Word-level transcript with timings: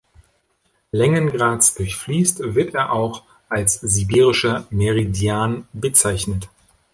Längengrads 0.91 1.75
durchfließt, 1.75 2.55
wird 2.55 2.73
er 2.73 2.91
auch 2.91 3.21
als 3.49 3.75
sibirischer 3.75 4.65
Meridian 4.71 5.67
bezeichnet. 5.73 6.49